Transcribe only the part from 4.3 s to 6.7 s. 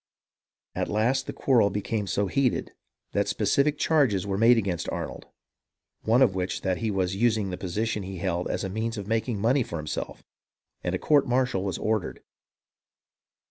made against Arnold, one of which was